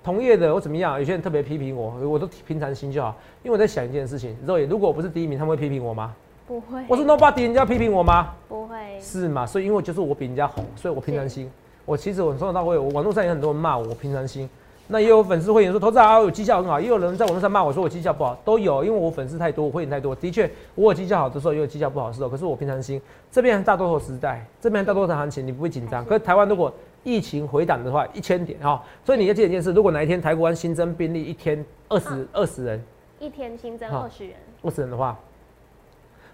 [0.04, 0.98] 同业的，我怎么样？
[0.98, 3.16] 有些人特别批评我，我都平常心就好。
[3.42, 6.14] 因为我在想一件事情，肉眼，如果我不是第一名，他们会批评我吗？
[6.46, 6.84] 不会。
[6.86, 8.34] 我是 nobody，人家批评我吗？
[8.46, 8.76] 不会。
[9.00, 9.46] 是嘛？
[9.46, 11.50] 所以因为就是我比人家红，所以我平常心。
[11.86, 14.46] 我其实我从头到尾，我网络上有很多人骂我，我平常心。
[14.92, 20.12] 那也有粉丝会员说，投资啊有绩效很好，也有人在网络上骂我说我绩效不好，都有，因为我粉丝太多，我会员太多。
[20.16, 22.28] 的确，我有绩效好的时候，也有绩效不好的时候。
[22.28, 23.00] 可是我平常心，
[23.30, 26.04] 这边大多头时代，这边大多头行情，你不会紧张。
[26.04, 26.74] 可是台湾如果
[27.04, 32.82] 疫情回档的话，一千点哈，所以你要记得一件事，如果哪一天台湾新增病例一天二十二十人，
[33.20, 35.16] 一天新增二十人，二十人的话，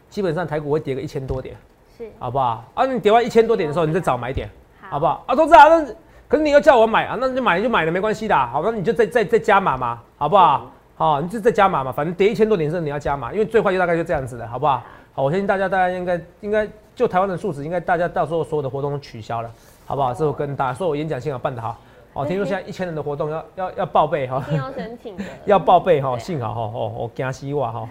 [0.09, 1.55] 基本上台股会跌个一千多点，
[1.99, 2.65] 是好不好？
[2.73, 4.49] 啊，你跌完一千多点的时候，你再找买点，
[4.89, 5.23] 好不好？
[5.27, 5.95] 啊，投资啊，那。
[6.29, 8.37] 可是你要叫我买啊，那就买就买了，没关系的。
[8.37, 10.71] 好，那你就再再再加码嘛，好不好？
[10.97, 14.83] 好，你就再加码嘛，反正跌一千多点是你要加码，因为最坏就大概就这样子的，好不好？
[15.15, 19.51] 好，我相信大家大家应该应该就台湾的数值，应该大家到时候所有的活动都取消了，
[19.87, 20.13] 好不好？
[20.13, 21.77] 这我跟大家说我演讲幸好办得好，
[22.15, 27.89] 哦，听说现在 一千人的活动要要要报备哈，要申请的，要报备哈， 幸好哈哦，我惊希望哈，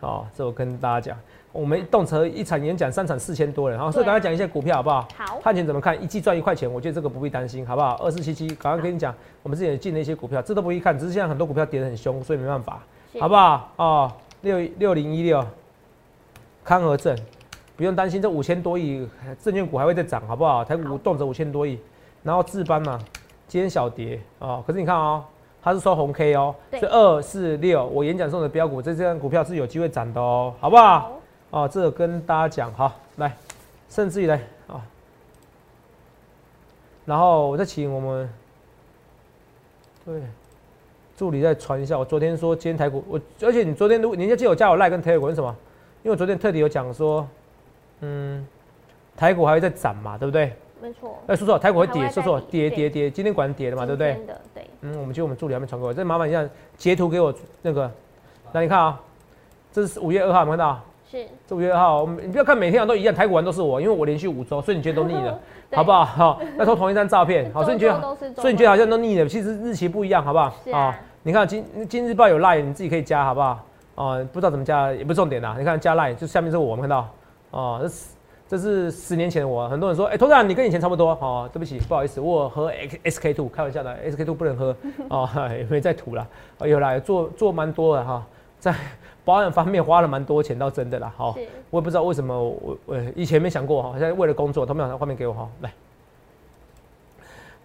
[0.00, 1.18] 好， 这我跟大家讲。
[1.52, 5.06] 我们动车一场演讲，三场四千多人，好，所以赶快讲一下股票好不好？
[5.14, 6.02] 好，看钱怎么看？
[6.02, 7.94] 一季赚一块钱，我觉得这个不必担心，好不好？
[8.02, 12.82] 二四七七，赶快跟你讲，我们之前进的一些股票，这都不必看，只是现在很多股票跌得很凶，所以没办法，
[13.20, 13.68] 好不好？
[13.76, 15.44] 哦，六六零一六，
[16.64, 17.14] 康和正，
[17.76, 19.06] 不用担心，这五千多亿
[19.42, 20.64] 证券股还会再涨，好不好？
[20.64, 21.78] 台股动辄五千多亿，
[22.22, 22.98] 然后智邦嘛，
[23.46, 25.22] 今天小跌哦，可是你看哦，
[25.62, 31.12] 它是收红 K 哦，所以二四六，我演讲送的标股，这这张股票是有机会涨的哦，好不好？
[31.52, 33.36] 哦，这个跟大家讲哈，来，
[33.90, 34.80] 甚至于来啊，
[37.04, 38.28] 然后我再请我们
[40.02, 40.22] 对
[41.14, 41.98] 助理再传一下。
[41.98, 45.54] 我昨天说今天台股，我而且你昨天如果你要记得我加我赖跟 Telegram 什么？
[46.02, 47.28] 因为我昨天特地有讲说，
[48.00, 48.46] 嗯，
[49.14, 50.56] 台股还会再涨嘛，对不对？
[50.80, 51.18] 没错。
[51.26, 54.18] 哎，说错，台股会跌，说错，跌跌跌，今天果然跌了嘛，对不对？
[54.54, 54.66] 对。
[54.80, 57.88] 嗯，我们就我们助理还没传给我，再麻烦一下截图给我那个，
[58.52, 58.98] 那你看啊，
[59.70, 60.80] 这是五月二号，有没有看到？
[61.12, 65.38] 是，这五月二号，你不要看每天都一样，台股玩都是我，因为我连续五周，所以你觉得都腻了，
[65.74, 66.06] 好不好？
[66.06, 70.50] 好，要偷同一张照片， 好，所以你觉得，所以你觉得好像都腻了，其实日期不一样，好不好？
[70.72, 73.60] 啊，你看今今日报有 line，你自己可以加，好不好？
[73.96, 75.54] 哦，不知道怎么加，也不是重点啦。
[75.58, 77.06] 你看加 line，就下面是我们看到，
[77.50, 78.06] 哦，这是
[78.48, 84.74] 这是十年前的我，很多人说，哎，头长你跟以前差不多，哦，对不起，不好意思，我喝 X S K two，开玩笑的，S K two 不能喝，
[85.10, 88.26] 哦， 也没再吐了，哦，有啦，做做蛮多的哈，
[88.58, 88.74] 在。
[89.24, 91.36] 保养方面花了蛮多钱，倒真的啦，好，
[91.70, 95.72] 我也不知道为什么，我我以前没想过哈，现在为了工作，他们把画面给我哈，来，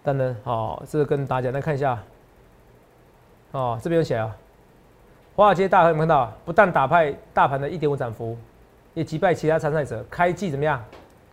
[0.03, 1.97] 等等，好，这个跟大家来看一下，
[3.51, 4.35] 哦，这边有写啊，
[5.35, 8.37] 华尔街大亨有看到，不但打败大盘的一点五涨幅，
[8.93, 10.83] 也击败其他参赛者，开季怎么样？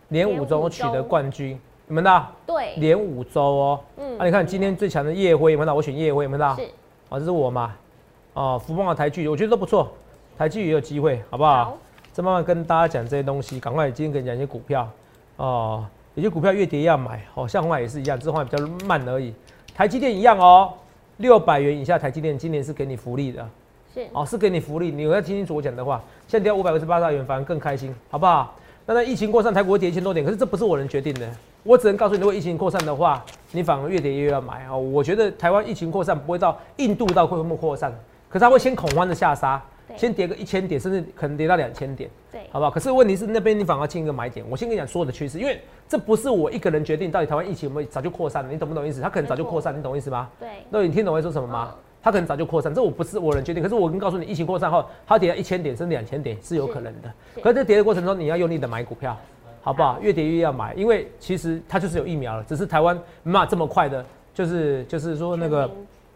[0.09, 2.27] 连五周取得冠军，你们的？
[2.47, 5.73] 对，连五周哦，嗯，啊，你看今天最强的夜辉，有看到？
[5.73, 6.55] 我选夜辉，有看到？
[6.55, 6.63] 是，
[7.09, 7.75] 哦，这是我嘛，
[8.33, 9.91] 哦，福邦的台剧，我觉得都不错。
[10.37, 11.77] 台积也有机会，好不好？
[12.11, 13.59] 再慢慢跟大家讲这些东西。
[13.59, 14.89] 赶快今天跟你讲一些股票
[15.37, 19.33] 哦，有些股票越跌要买哦，像话也是一样，这话比较慢而已。
[19.73, 20.73] 台积电一样哦，
[21.17, 23.47] 六百元以下台积电今年是给你福利的，
[23.93, 24.91] 是哦，是给你福利。
[24.91, 28.53] 你要听清楚我讲的话，现在跌五百二十八大元，反而更开心，好不好？
[28.85, 31.29] 那在疫情扩散，台股会跌一千多点，可是这不是我能决定的，
[31.63, 34.77] 我只能告诉你，如果疫情扩散的话，你反而越跌越要买哦。
[34.77, 37.91] 我觉得台湾疫情扩散不会到印度到会不会扩散，
[38.29, 39.61] 可是它会先恐慌的下杀。
[39.95, 42.71] 先跌个一千点，甚至可能跌到两千点，对，好不好？
[42.71, 44.45] 可是问题是那边你反而进一个买点。
[44.49, 47.11] 我先跟你讲所有的趋势，因为这不是我一个人决定。
[47.11, 48.51] 到底台湾疫情有没有早就扩散了？
[48.51, 48.99] 你懂不懂意思？
[49.01, 50.29] 他可能早就扩散，你懂意思吗？
[50.39, 50.49] 对。
[50.69, 51.75] 那你听懂我在说什么吗？
[52.01, 53.63] 它可能早就扩散，这我不是我能决定。
[53.63, 57.11] 可是我跟告诉你，疫情扩散后，它跌到一千点甚至两千点是有可能的。
[57.41, 59.17] 可是这跌的过程中，你要用力的买股票，
[59.61, 59.97] 好不好？
[59.99, 65.67] 越跌越要买，因为其实它就是有疫苗了，只是台湾没法这么快的，就是就是说那个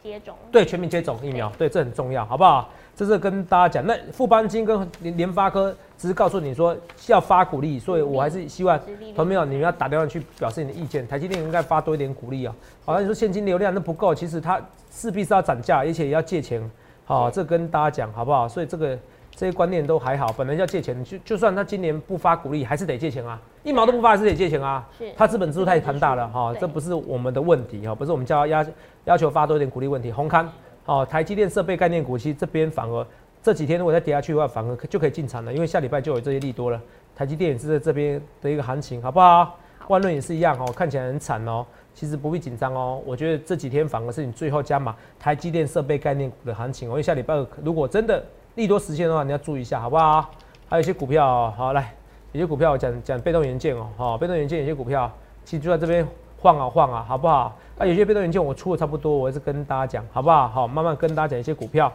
[0.09, 2.69] 接种，对，全民接种疫苗，对，这很重要，好不好？
[2.95, 6.75] 这是跟大家讲，那富邦金跟联联发科只是告诉你说
[7.07, 8.77] 要发鼓励，所以我还是希望
[9.15, 11.07] 朋友你们要打电话去表示你的意见。
[11.07, 14.59] 台积电应该发多一点鼓励啊，好像你说现金流量那不够，其实它
[14.91, 16.61] 势必是要涨价，而且也要借钱。
[17.05, 18.49] 好，这跟大家讲好不好？
[18.49, 18.99] 所以这个
[19.35, 24.87] 这些观念都还好，本来要借钱，就就算他今年不发鼓励，还是得借钱啊，一毛都不发还是得借钱啊。
[24.97, 28.65] 是，他资本支出太庞大了哈，这不是我们的问题哈，不是我们叫要
[29.05, 30.11] 要求发多一点鼓励问题。
[30.11, 30.51] 红康。
[30.85, 33.05] 哦，台积电设备概念股，其实这边反而
[33.43, 36.81] 这几天如果再跌下去的话，反而就可以进场了，因为下礼拜就有这些利多了。
[37.15, 39.55] 台积电也是在这边的一个行情，好不好？
[39.87, 41.63] 万润也是一样哦，看起来很惨哦，
[41.93, 43.01] 其实不必紧张哦。
[43.05, 48.23] 我觉得这几天反而是你最后加码台积电设备概念股的行情哦，因为下礼拜如果真的
[48.59, 50.29] 利多实现的话，你要注意一下，好不好？
[50.67, 51.93] 还有一些股票，好来，
[52.33, 55.09] 有些股票讲讲被动元件哦，好，被动元件有些股票
[55.45, 56.05] 其实就在这边。
[56.41, 57.53] 晃啊晃啊，好不好？
[57.77, 60.47] 啊，有些被动元件我出的差不多，我还是跟大家讲，好不好？
[60.47, 61.91] 好，慢慢跟大家讲一些股票，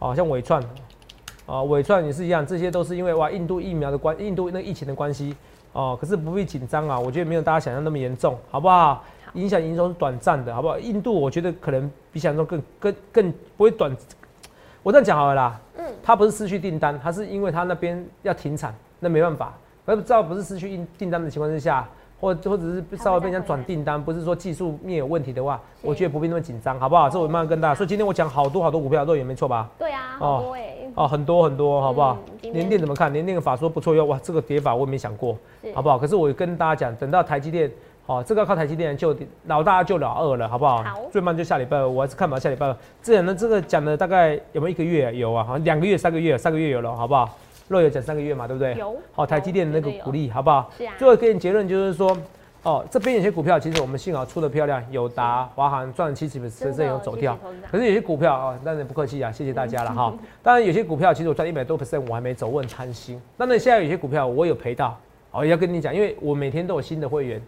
[0.00, 0.60] 好像伟创，
[1.46, 5.36] 啊，伟创也是一样，这些都是因为哇，印度疫苗的关，印度那疫情的关系，
[5.72, 9.04] 哦，可是不必紧张啊，我觉得没有大家想象那么严重，好不好？
[9.34, 10.76] 影响营收是短暂的，好不好？
[10.76, 13.96] 印度我觉得可能比想象中更更更不会短，
[14.82, 15.60] 我这样讲好了啦。
[16.04, 19.54] 嗯，他不是失去订单，他是因为他那边要停产，那没办法。
[19.86, 21.86] 而不知道不是失去订订单的情况之下，
[22.18, 27.10] 或或者是稍微被人家转订单，不是说技术面有问题的话，我觉得不必那么紧张，好不好？
[27.10, 27.74] 这我慢慢跟大家。
[27.74, 29.68] 所以今天我讲好多好多股票都也没错吧？
[29.78, 30.56] 对啊，哦，
[30.94, 32.16] 哦，很多很多，好不好？
[32.40, 33.12] 联电怎么看？
[33.12, 35.36] 联电的法说不错哟，哇，这个跌法我也没想过，
[35.74, 35.98] 好不好？
[35.98, 37.70] 可是我跟大家讲，等到台积电，
[38.06, 40.82] 哦，这个靠台积电就老大就老二了，好不好？
[40.82, 42.76] 好，最慢就下礼拜二，我还是看不到下礼拜二。
[43.02, 45.14] 这样呢，这个讲的大概有没有一个月？
[45.16, 47.28] 有啊，好像两个月、三个月，三个月有了，好不好？
[47.68, 48.74] 若有讲三个月嘛，对不对？
[48.74, 48.94] 有。
[49.12, 50.70] 好，台积电的那个股利，好不好？
[50.76, 50.92] 是啊。
[50.98, 52.14] 最后给你结论就是说，
[52.62, 57.38] 哦，这边有些股票其实我们幸好出的漂亮，友达、华航赚了七十分，真有走掉。
[57.70, 60.12] 可是有些股票啊，当然不客气啊，谢谢大家了哈。
[60.44, 63.18] 当然有些股票其实我赚一百多 percent，我还没走，我很贪心。
[63.38, 64.94] 那那现在有些股票我有赔到，
[65.30, 67.40] 哦，要跟你讲，因为我每天都有新的会员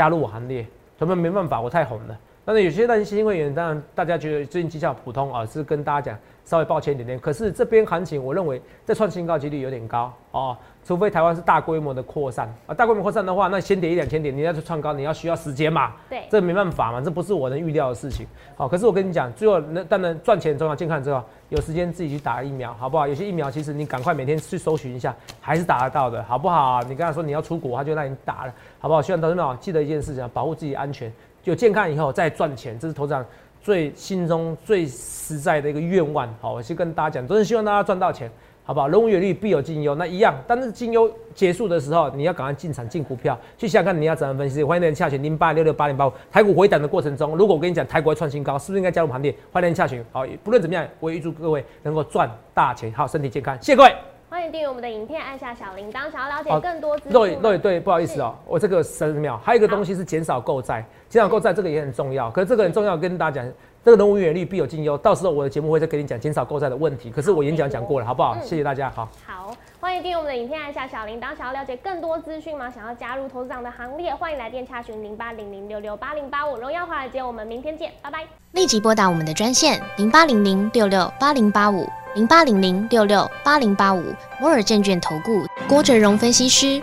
[0.00, 0.66] 加入我行列，
[0.98, 2.18] 他们没办法，我太红了。
[2.44, 7.20] 当然有些那些新会员，当然大家觉得最近绩效普通啊，是跟大家讲稍微抱歉一点点。
[7.20, 15.92] 可是这边行情，我认为再创新高几率有点高哦，除非台湾是大规模的扩散啊，大规模扩散的话，那先跌一两千点，你要去创高，你要需要时间嘛？
[16.08, 18.26] 对，这没办法嘛，这不是我能预料的事情。
[18.56, 23.06] 好，可是我跟你讲，最后那当然赚钱重要，健康重要有时间自己去打疫苗，好不好？
[23.06, 26.80] 有些疫苗其实你赶快每天去搜寻一下，还是打得到的，好不好？
[26.84, 29.02] 你跟他说你要出国，他就让你打了，好不好？
[29.02, 31.12] 希望投资者记得一件事情，保护自己安全。
[31.44, 33.24] 有健康以后再赚钱，这是头长
[33.62, 36.28] 最心中最实在的一个愿望。
[36.40, 38.30] 好，我先跟大家讲，都是希望大家赚到钱，
[38.64, 38.88] 好不好？
[38.88, 39.94] 人无远虑，必有近忧。
[39.94, 44.62] 那一样，但是近忧结束的时候，你要赶快进场进股票，去想想看你要怎样分析。
[44.62, 49.34] 欢迎您洽询零八六六八零八五台股回档的过程中，如果我跟你讲台股会创新高，是不是应该加入行列？
[49.52, 50.04] 欢迎您洽询。
[50.12, 53.56] 好，不论怎么样，我也预祝各位能够赚大钱，好，身体健康。
[53.60, 54.09] 谢谢各位。
[54.40, 56.10] 欢迎订阅我们的影片，按下小铃铛。
[56.10, 62.30] 想要了解更多资讯，对对，不好意思哦，我这个三十秒，还有一个东西是减少购债，减少购债这个也很重要。
[62.30, 63.52] 可是这个很重要，跟大家讲，
[63.84, 64.96] 这个人无远虑，必有近忧。
[64.96, 67.10] 到时候我的节目会再跟你讲减少购债的问题。
[67.10, 68.34] 可是我演讲讲过了，好不好？
[68.40, 69.06] 谢谢大家，好。
[69.26, 71.34] 好，欢迎订阅我们的影片，按下小铃铛。
[71.34, 72.70] 想要了解更多资讯吗？
[72.70, 76.58] 想要加入投资长的行列，欢迎来电查询零八零零六六八零八五。
[76.58, 78.26] 荣耀华尔街，我们明天见，拜拜。
[78.52, 81.88] 立即拨打我们的专线零八零零六六八零八五。
[82.14, 84.02] 零八零零六六八零八五
[84.38, 86.82] 摩尔证券投顾郭哲荣分析师，